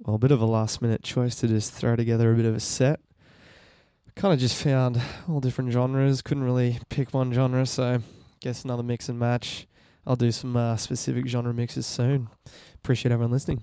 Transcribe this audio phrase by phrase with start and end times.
[0.00, 2.54] well, a bit of a last minute choice to just throw together a bit of
[2.54, 3.00] a set.
[4.16, 6.22] Kind of just found all different genres.
[6.22, 8.00] Couldn't really pick one genre, so
[8.40, 9.66] guess another mix and match.
[10.06, 12.28] I'll do some uh, specific genre mixes soon.
[12.76, 13.62] Appreciate everyone listening.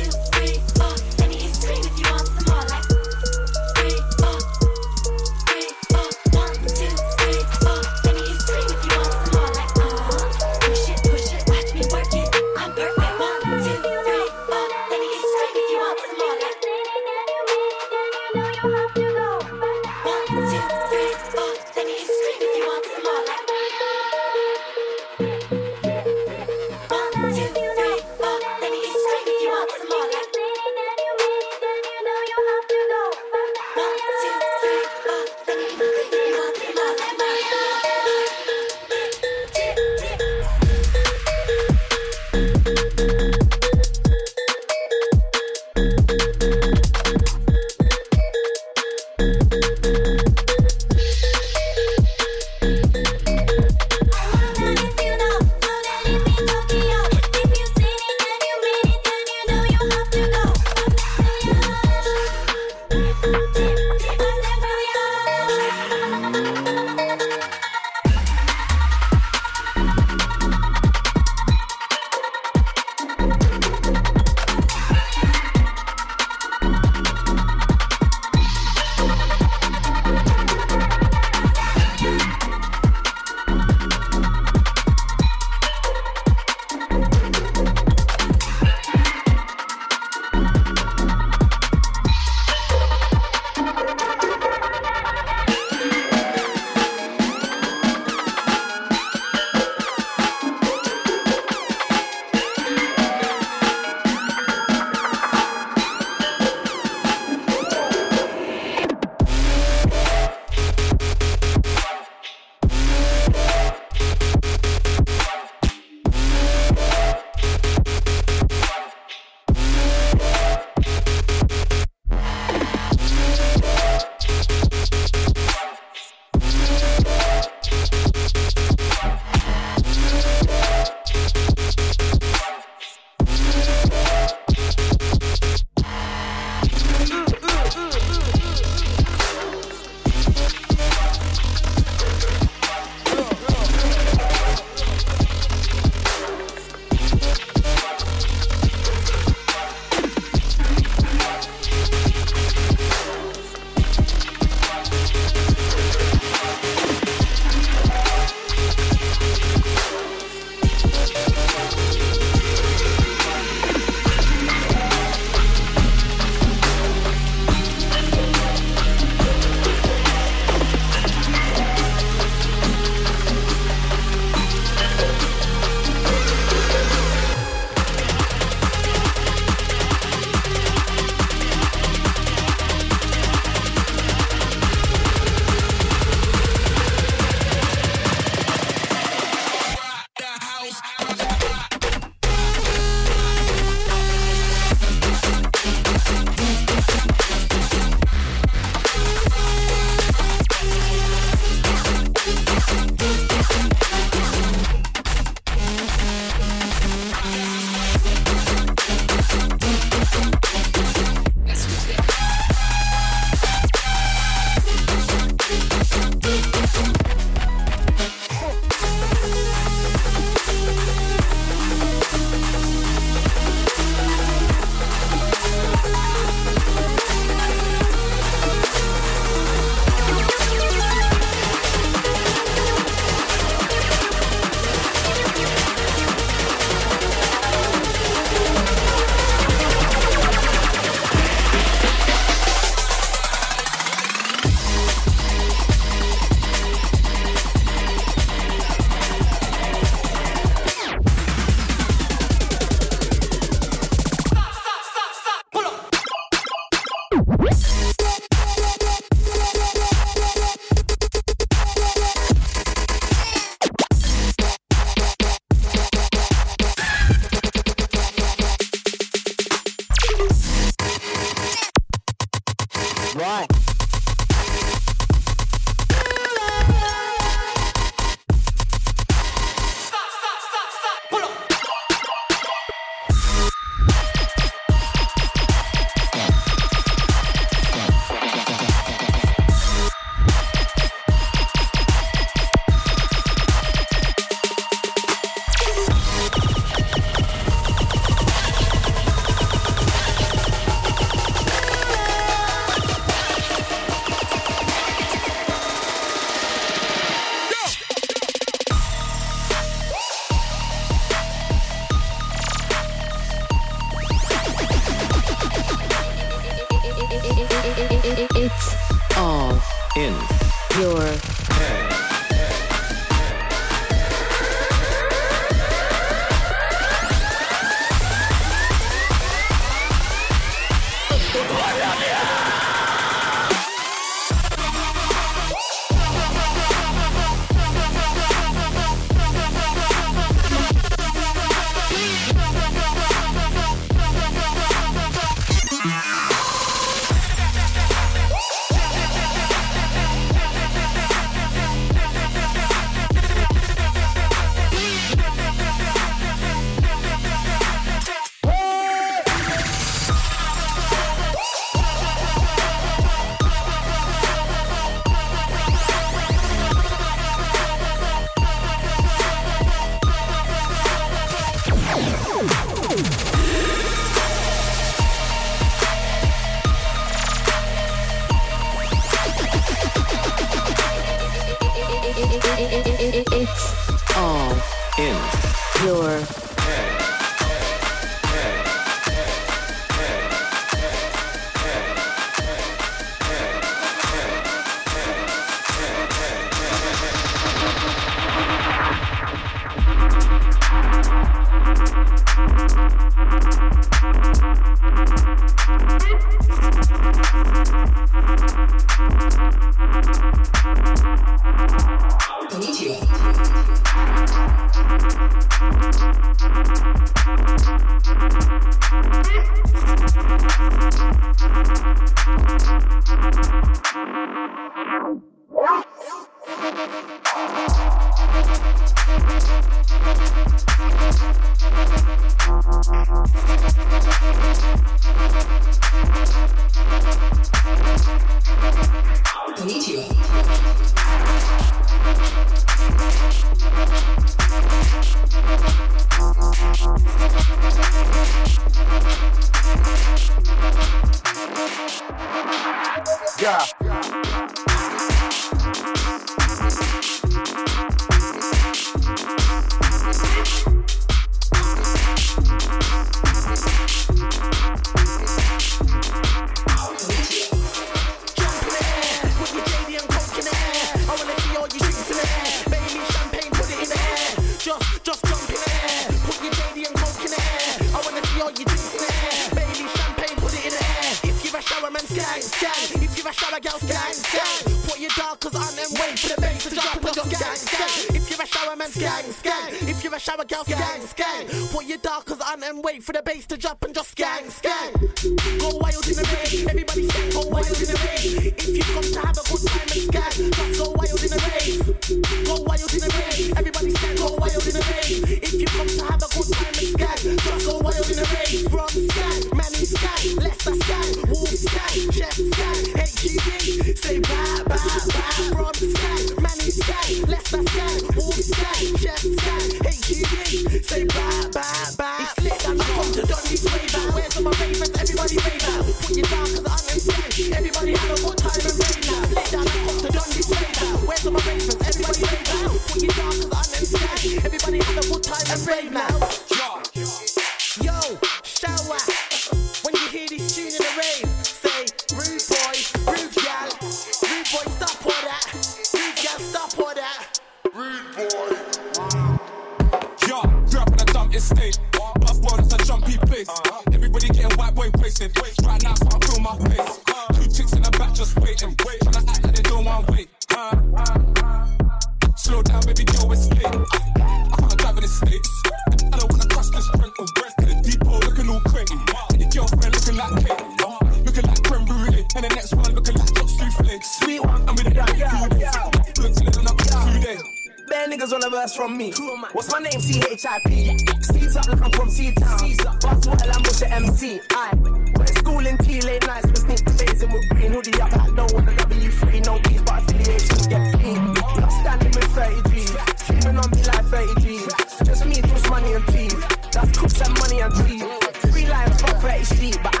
[577.91, 579.13] Bare niggas want a verse from me.
[579.53, 579.99] What's my name?
[579.99, 580.97] C-H-I-P.
[581.21, 582.59] C's up like I'm from C-Town.
[583.01, 584.41] Buzz while I'm with the MC.
[584.51, 584.73] I
[585.17, 586.47] went school in T late nights.
[586.47, 588.13] We sneak phasing with green hoodie up.
[588.13, 589.45] I don't want a W3.
[589.45, 591.33] No beef, but affiliations get clean.
[591.33, 592.85] Not standing with 30 G.
[593.15, 594.59] Streaming on me like 30 G.
[595.03, 596.35] Just me, just money and peas.
[596.71, 598.03] That's cooks and money and peas.
[598.51, 599.75] Three lines, fuck 30 sheep.
[599.83, 600.00] But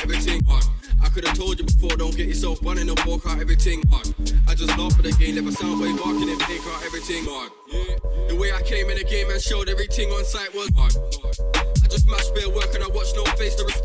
[0.00, 0.64] everything hard.
[1.02, 4.08] I could have told you before, don't get yourself running and walk out, everything hard.
[4.48, 7.50] I just laugh at the game, never sound way barking in pain car, everything hard.
[8.28, 10.94] The way I came in the game and showed everything on site was hard.
[11.82, 13.81] I just mashed bare work and I watched no face, the respect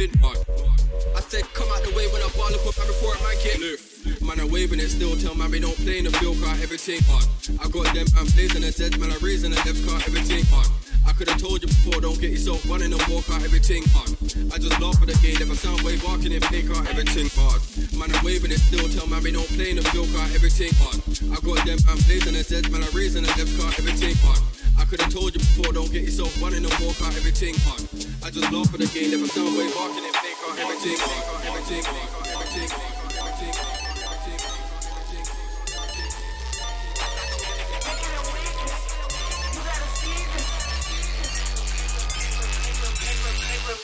[0.00, 4.24] I said, come out the way when I look up before a man get lift.
[4.24, 7.04] Man, I'm waving it still, tell man we don't play in the field car, everything
[7.04, 7.28] hard.
[7.60, 10.72] I got them man blazing the dead, man, I'm raising the left car, everything hard.
[11.04, 14.16] I could have told you before, don't get yourself running and walk out, everything hard.
[14.48, 17.60] I just laugh at the game, never sound way barking in play car, everything hard.
[17.92, 20.72] Man, I'm waving it still, tell man we don't play in the field car, everything
[20.80, 20.96] hard.
[21.28, 24.40] I got them man blazing the dead, man, I'm raising the left car, everything hard.
[24.80, 27.84] I could have told you before, don't get yourself running and walk out, everything hard.
[28.22, 31.16] I just laugh for the game, never sound way barking in play car, everything everything
[31.24, 33.80] hard, everything hard, everything hard.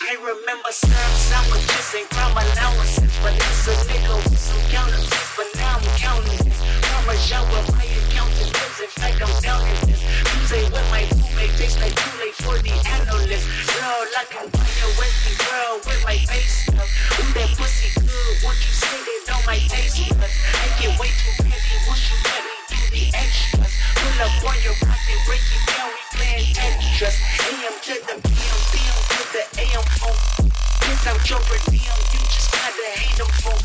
[0.06, 5.48] I remember some sandwiches and crime allowances, but it's a nigga with some counterfeits, but
[5.56, 6.60] now I'm counting this.
[6.84, 10.00] Parmesan with my accountant lives, in fact I'm down in this.
[10.28, 13.46] Tuesday with my roommate, tastes like too late for the analyst.
[13.68, 16.88] Girl, I can buy a Westy girl with my face up.
[17.20, 20.36] Ooh, that pussy good, won't you say it on my taste buds?
[20.56, 23.72] I get way too petty, once you let me do the extras.
[23.96, 27.16] Pull up on your pocket, break it down, we playing Tetris.
[27.52, 30.16] AM to the PM, PM to the AM phone.
[30.16, 30.48] Oh.
[30.88, 33.64] Piss out your diem, you just gotta hate them phone.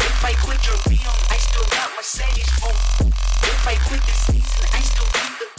[0.00, 3.10] If I quit your BM, I still got Mercedes phone.
[3.44, 5.02] If I quit this season, I still.
[5.02, 5.41] My like keep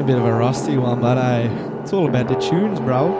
[0.00, 1.40] a bit of a rusty one, but I,
[1.82, 3.19] it's all about the tunes, bro.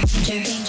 [0.00, 0.61] jerk, jerk.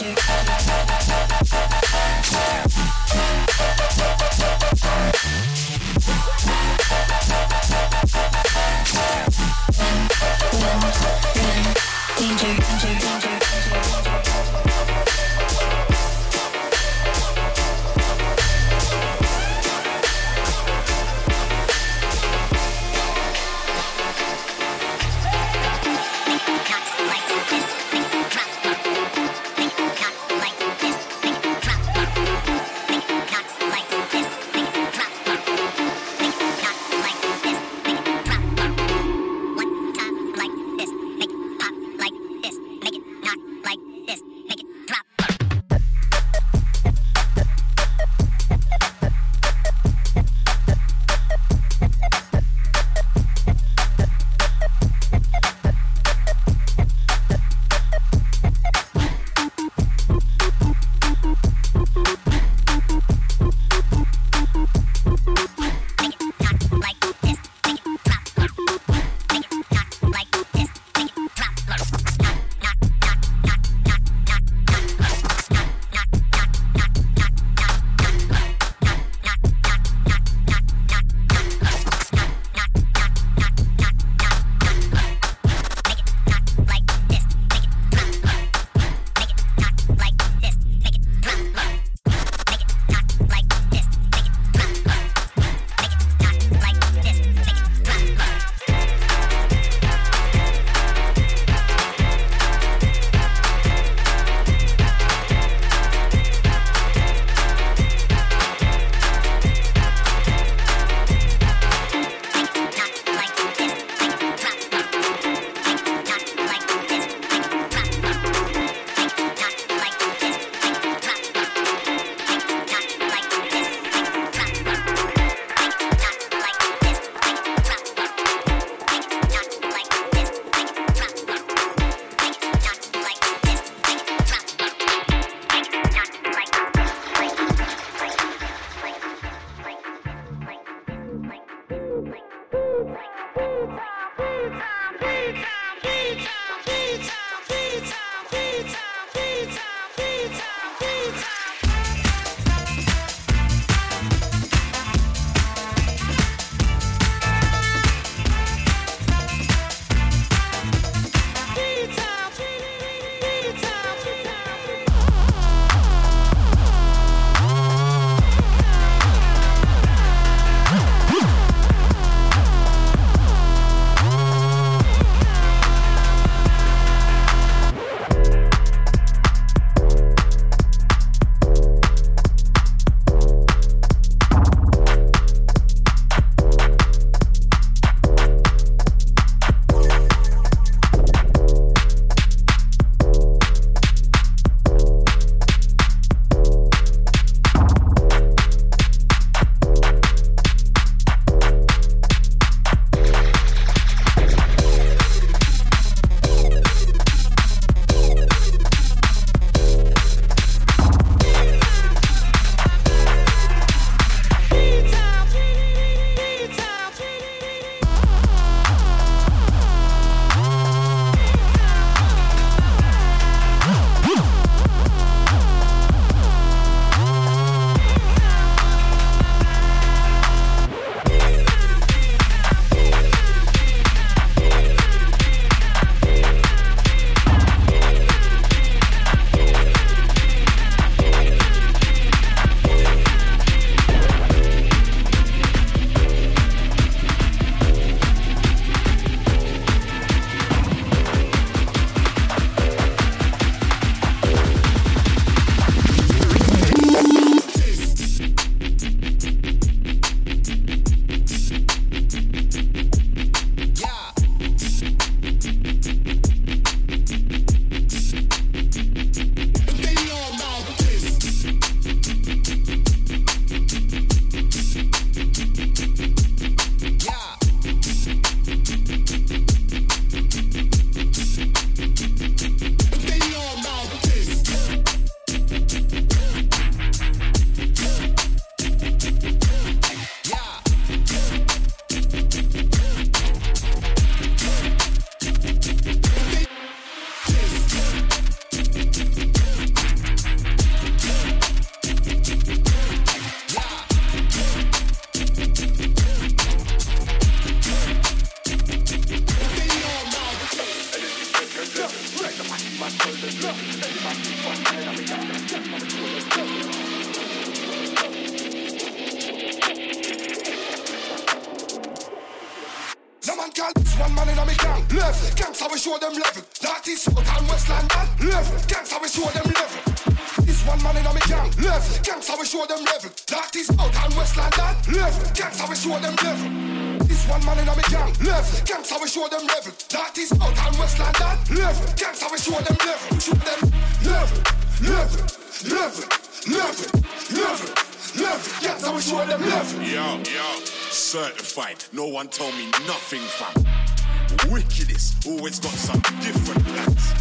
[348.86, 349.81] How we show them level.
[349.81, 350.59] Yo, yo,
[350.89, 351.84] certified.
[351.91, 354.51] No one told me nothing, fam.
[354.51, 357.13] Wickedest, always got some different plans.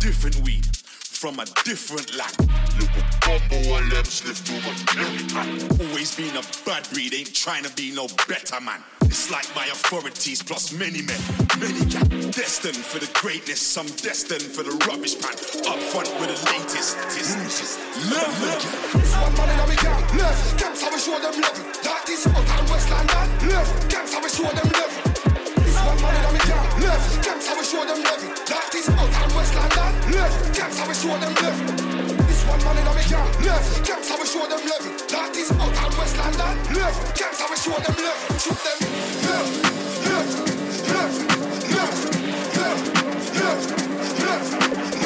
[0.00, 0.73] Different weed
[1.24, 2.36] from a different land.
[5.80, 8.84] Always been a bad breed, ain't trying to be no better man.
[9.04, 11.18] It's like my authorities plus many men,
[11.58, 12.30] many gang.
[12.30, 15.32] Destined for the greatness, some destined for the rubbish pan.
[15.64, 16.98] Up front with the latest.
[17.08, 17.80] latest.
[18.12, 19.00] Level.
[19.00, 20.58] This one in a me gang level.
[20.60, 21.64] Gangs how we show them level.
[21.84, 23.88] That is South and West London level.
[23.88, 25.13] Gangs how we show them level.
[25.94, 27.22] One man in a gang level.
[27.22, 28.30] Gangs how we show them level.
[28.50, 30.38] That is South and West London level.
[30.50, 31.66] Gangs how we show them level.
[32.26, 33.78] This one man in a gang level.
[33.86, 34.90] Gangs how we show them level.
[35.06, 37.02] That is South and West London level.
[37.14, 38.38] Gangs how we show them level.
[38.42, 38.78] Show them
[39.22, 39.54] level,
[40.02, 40.50] level,
[40.90, 41.22] level,
[41.70, 42.10] level,
[42.58, 42.90] level,
[43.38, 43.78] level,
[44.18, 45.03] level,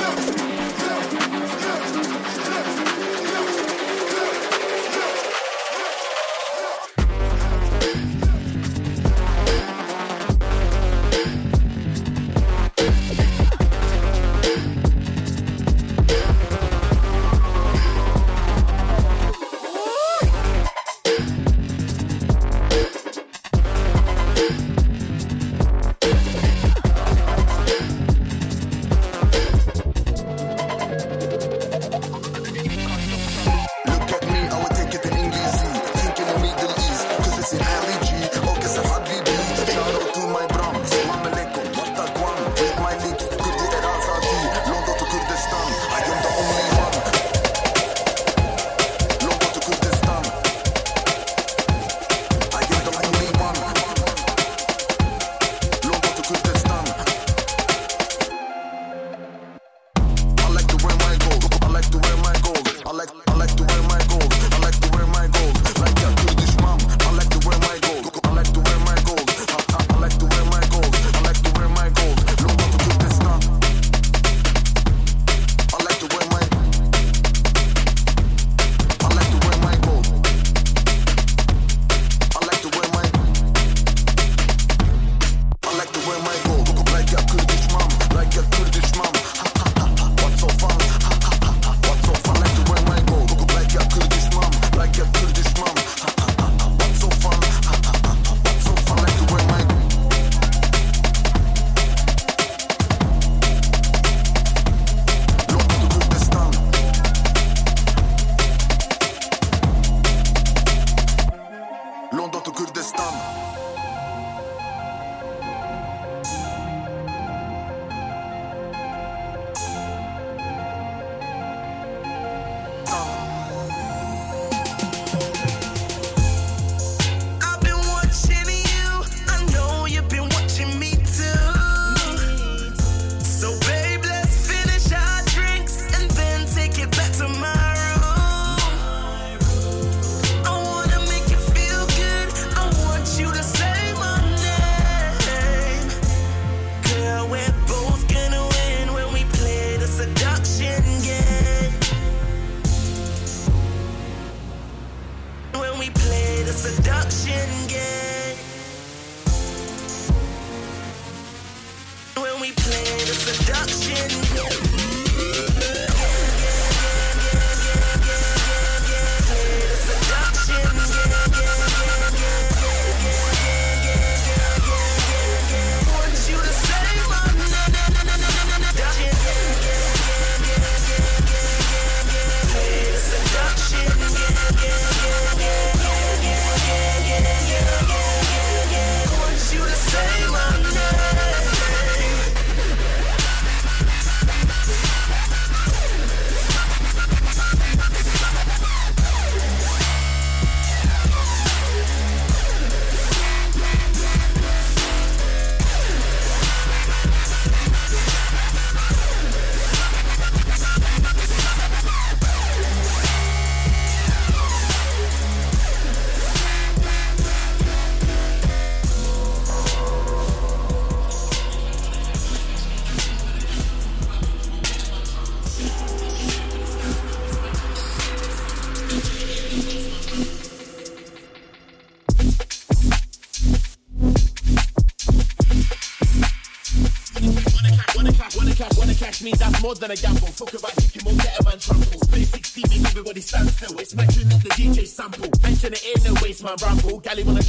[239.68, 242.00] More than a gamble, talk about hicking more better man trample.
[242.00, 243.78] Split 16, everybody stand still.
[243.78, 245.28] It's matching up the DJ sample.
[245.42, 247.00] Mention it in the waste man ramble.
[247.00, 247.42] Galley wanna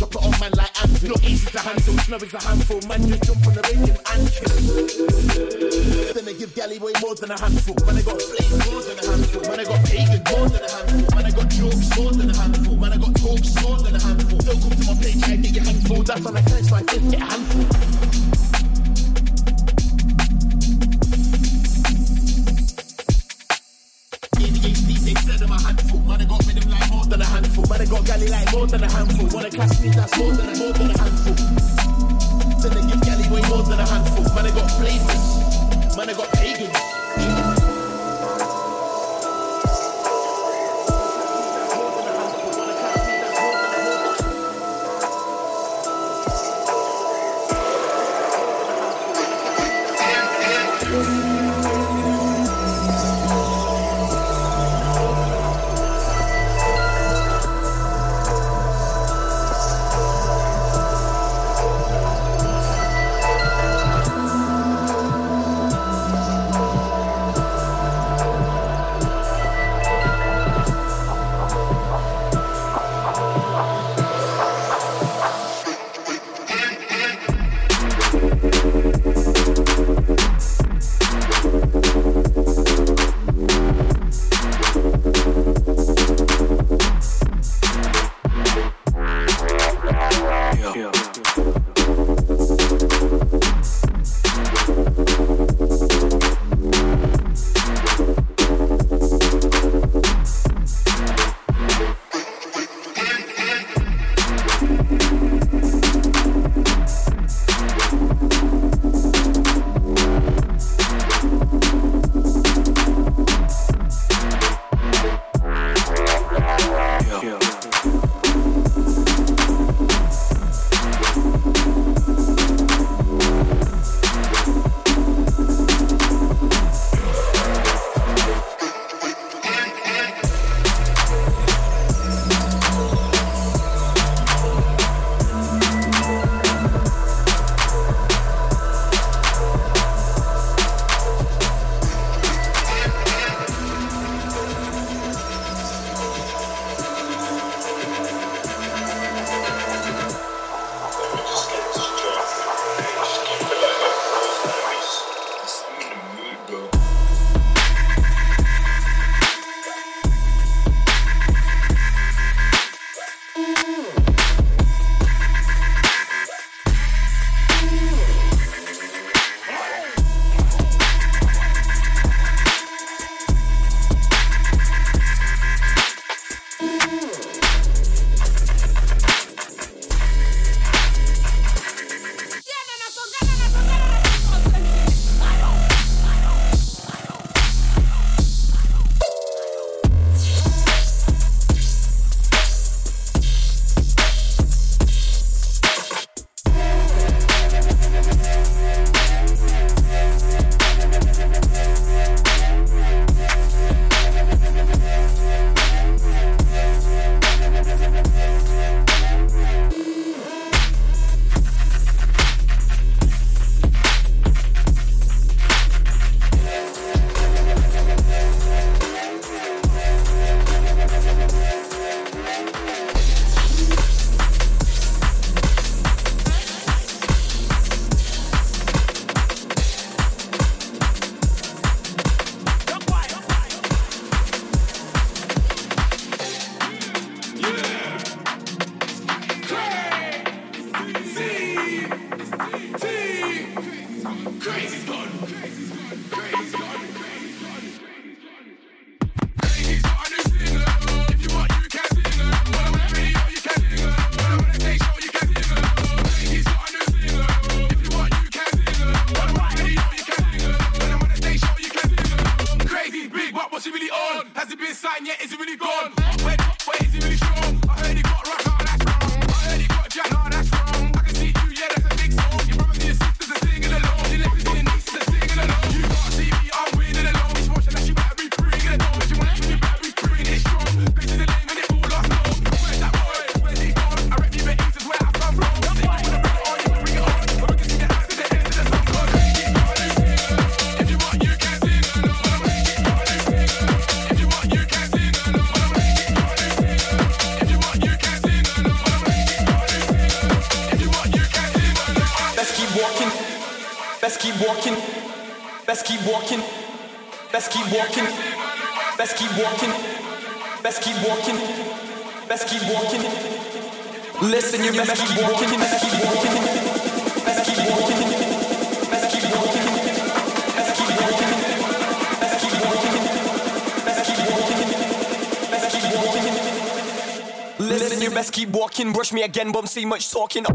[329.20, 330.45] Me again, won't see much talking.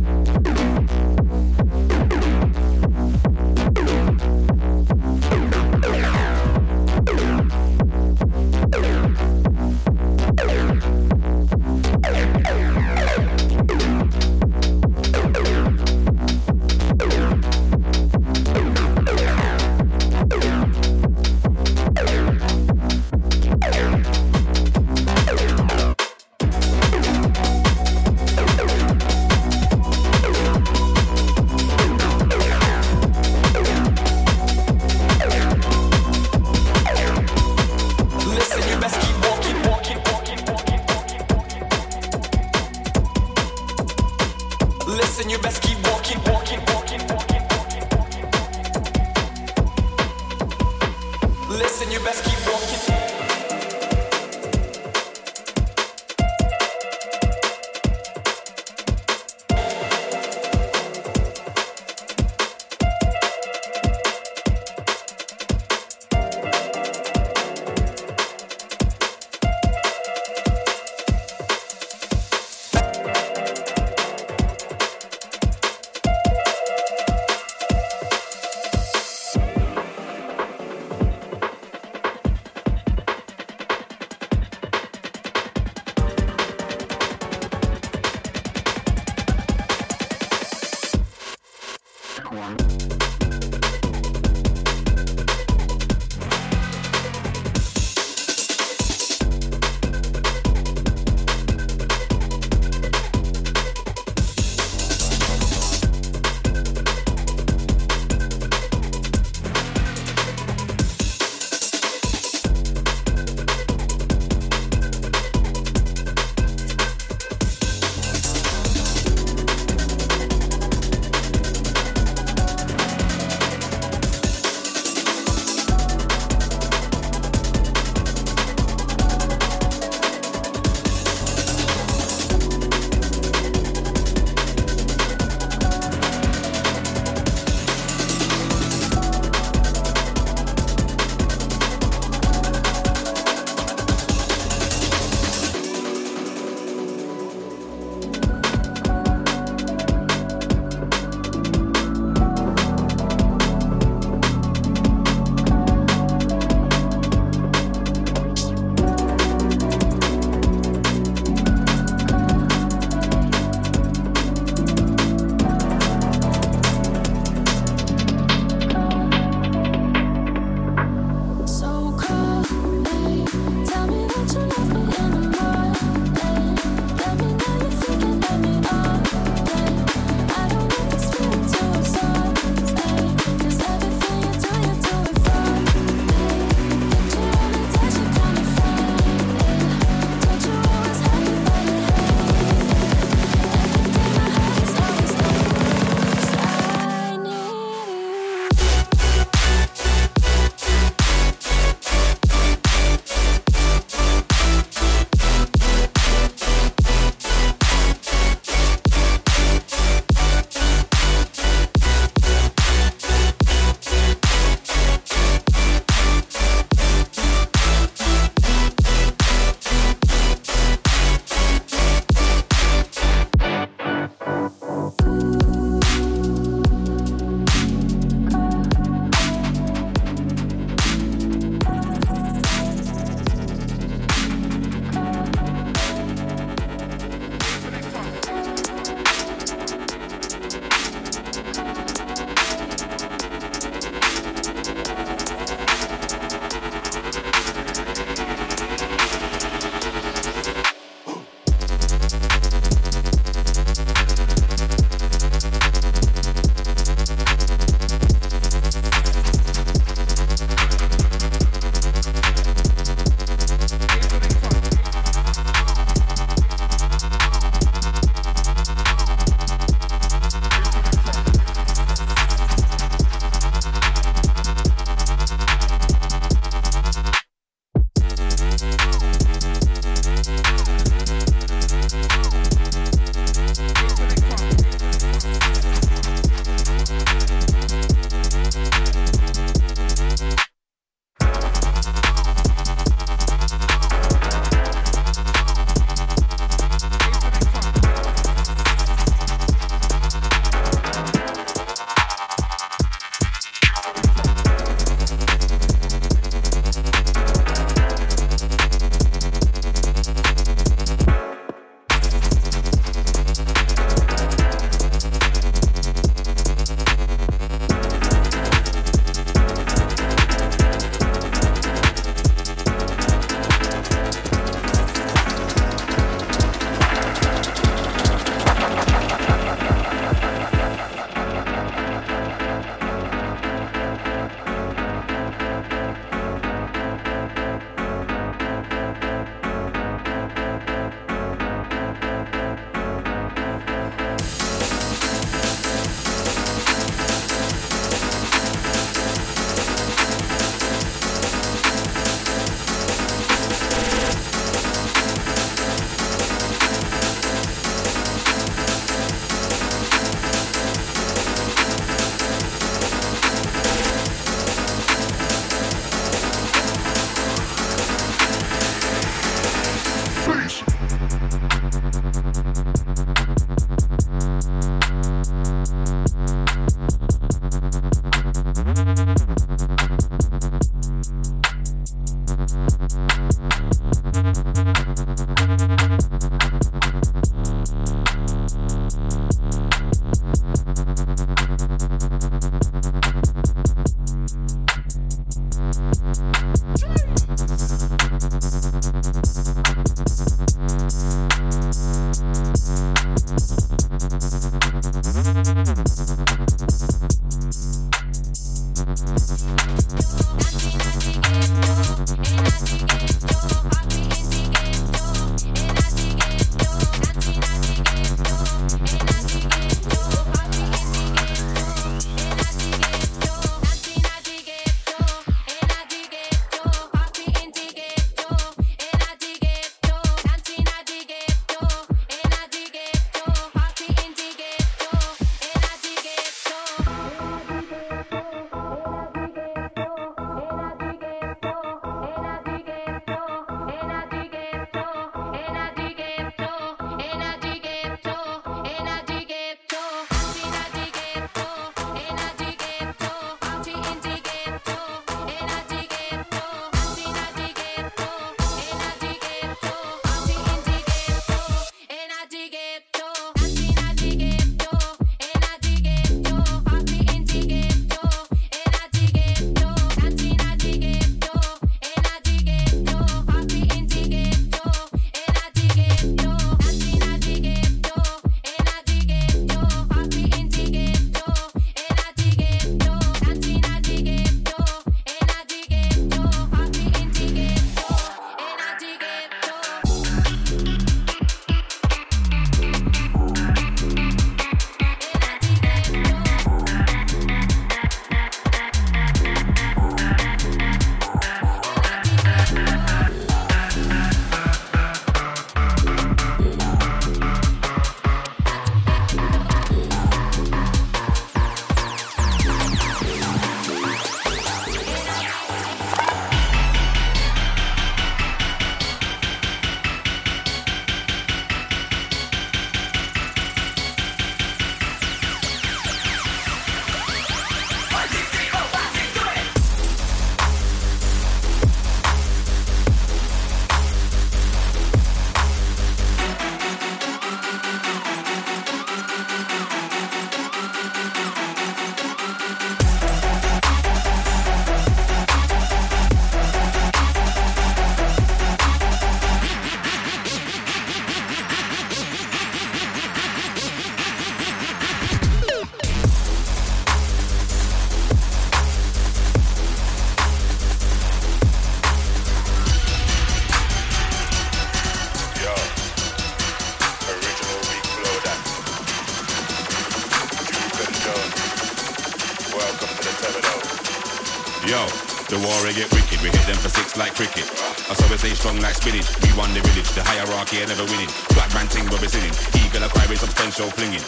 [576.97, 577.47] Like cricket.
[577.91, 579.09] I saw we stay strong like spinach.
[579.23, 579.91] We won the village.
[579.95, 581.11] The hierarchy ain't never winning.
[581.35, 582.35] Black man ting where we sinning.
[582.55, 584.05] Eagle a cry with substantial flinging.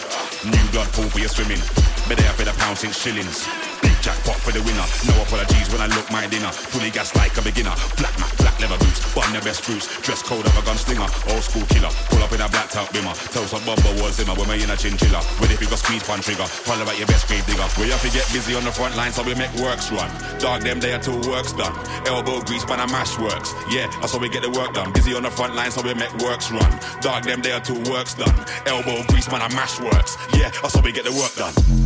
[0.47, 1.63] New blood pool for your swimming.
[2.09, 3.47] Been there for the pound since shillings.
[3.83, 4.87] Big jackpot for the winner.
[5.09, 6.53] No apologies when I look my dinner.
[6.53, 7.75] Fully gas like a beginner.
[7.99, 9.03] Black black leather boots.
[9.15, 9.87] Bun the best fruits.
[10.03, 11.09] Dress code of a gun gunslinger.
[11.33, 11.91] Old school killer.
[12.13, 13.15] Pull up in a black top bimmer.
[13.33, 15.21] Tell some bumper was in When we in a chinchilla.
[15.41, 16.47] Ready if you got squeeze one trigger.
[16.69, 17.67] Holler about your best grade digger.
[17.81, 20.11] We have to get busy on the front line so we make works run.
[20.39, 21.75] Dog them day until work's done.
[22.07, 23.53] Elbow grease man a mash works.
[23.69, 24.93] Yeah, that's how we get the work done.
[24.93, 26.71] Busy on the front line so we make works run.
[27.01, 28.37] Dog them day until work's done.
[28.67, 30.17] Elbow grease man a mash works.
[30.35, 31.86] Yeah, that's how we get the work done.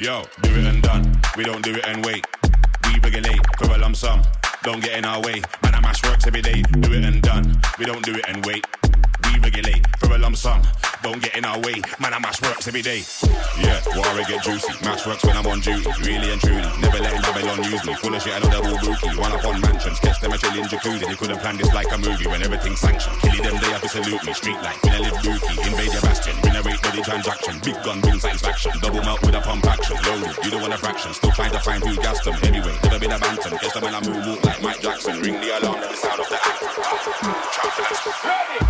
[0.00, 1.20] Yo, do it and done.
[1.36, 2.26] We don't do it and wait.
[2.84, 4.22] We regulate for a lump sum.
[4.62, 5.42] Don't get in our way.
[5.62, 6.62] Man, I mash works every day.
[6.62, 7.60] Do it and done.
[7.78, 8.64] We don't do it and wait.
[9.24, 10.62] We regulate for a lump sum.
[11.02, 11.80] Don't get in our way.
[11.98, 13.00] Man, I mash works every day.
[13.56, 14.72] Yeah, war I get juicy.
[14.84, 15.88] Mash works when I'm on duty.
[16.04, 16.68] Really and truly.
[16.80, 17.94] Never letting Babylon use me.
[17.94, 19.16] Full of shit, I know they're rookie.
[19.16, 19.98] One up on mansions.
[20.00, 21.08] Catch them a chilling jacuzzi.
[21.08, 23.16] They couldn't plan this like a movie when everything's sanctioned.
[23.20, 24.32] Killing them, they have to salute me.
[24.34, 25.56] Street life, when I live rookie.
[25.64, 26.36] Invade your bastion.
[26.44, 27.54] Renovate body transaction.
[27.64, 28.72] Big gun, bring satisfaction.
[28.80, 29.96] Double melt with a pump action.
[30.04, 31.14] Loaded, you don't want a fraction.
[31.14, 32.36] Still trying to find who gassed them.
[32.44, 33.56] Anyway, never been a bantam.
[33.56, 35.16] Guess them when I move, walk like Mike Jackson.
[35.20, 37.34] Ring the alarm, let the sound of the anthem.
[37.56, 38.69] Trumpet.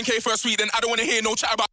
[0.00, 1.69] 10k for a sweet, then I don't wanna hear no chat about.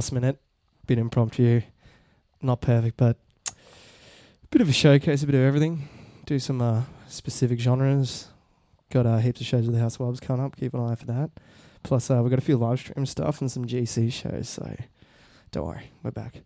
[0.00, 0.40] Last minute,
[0.86, 1.60] bit impromptu,
[2.40, 5.90] not perfect, but a bit of a showcase, a bit of everything.
[6.24, 8.28] Do some uh, specific genres.
[8.88, 10.56] Got uh, heaps of shows with the House Wubs coming up.
[10.56, 11.32] Keep an eye out for that.
[11.82, 14.48] Plus, uh, we've got a few live stream stuff and some GC shows.
[14.48, 14.74] So
[15.52, 16.44] don't worry, we're back.